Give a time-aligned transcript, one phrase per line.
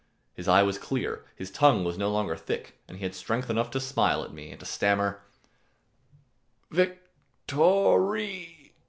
[0.33, 3.69] His eye was clear, his tongue was no longer thick, and he had strength enough
[3.69, 5.21] to smile at me and to stammer,
[6.71, 7.03] "Vic
[7.49, 7.61] to
[7.93, 8.71] ry!"